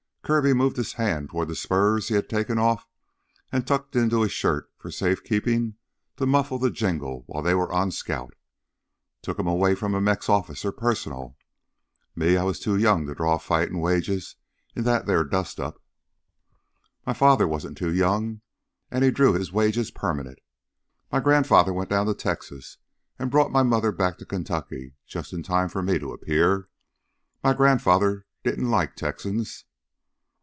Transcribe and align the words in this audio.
Kirby 0.23 0.53
moved 0.53 0.77
his 0.77 0.93
hand 0.93 1.29
toward 1.29 1.49
the 1.49 1.55
spurs 1.57 2.07
he 2.07 2.15
had 2.15 2.29
taken 2.29 2.57
off 2.57 2.87
and 3.51 3.67
tucked 3.67 3.97
into 3.97 4.21
his 4.21 4.31
shirt 4.31 4.71
for 4.77 4.89
safekeeping 4.89 5.75
to 6.15 6.25
muffle 6.25 6.57
the 6.57 6.71
jingle 6.71 7.23
while 7.27 7.43
they 7.43 7.53
were 7.53 7.69
on 7.69 7.91
scout. 7.91 8.33
"Took 9.23 9.39
'em 9.39 9.47
away 9.47 9.75
from 9.75 9.93
a 9.93 9.99
Mex 9.99 10.29
officer, 10.29 10.71
personal. 10.71 11.35
Me, 12.15 12.37
I 12.37 12.43
was 12.43 12.61
too 12.61 12.77
young 12.77 13.05
to 13.07 13.13
draw 13.13 13.37
fightin' 13.37 13.79
wages 13.81 14.37
in 14.73 14.85
that 14.85 15.05
theah 15.05 15.25
dust 15.25 15.59
up." 15.59 15.81
"My 17.05 17.11
father 17.13 17.45
wasn't 17.47 17.77
too 17.77 17.93
young, 17.93 18.39
and 18.89 19.03
he 19.03 19.11
drew 19.11 19.33
his 19.33 19.51
wages 19.51 19.91
permanent. 19.91 20.39
My 21.11 21.19
grandfather 21.19 21.73
went 21.73 21.89
down 21.89 22.05
to 22.05 22.13
Texas 22.13 22.77
and 23.19 23.29
brought 23.31 23.51
my 23.51 23.63
mother 23.63 23.91
back 23.91 24.17
to 24.19 24.25
Kentucky 24.25 24.93
just 25.05 25.33
in 25.33 25.43
time 25.43 25.67
for 25.67 25.83
me 25.83 25.99
to 25.99 26.13
appear. 26.13 26.69
My 27.43 27.53
grandfather 27.53 28.25
didn't 28.45 28.71
like 28.71 28.95
Texans." 28.95 29.65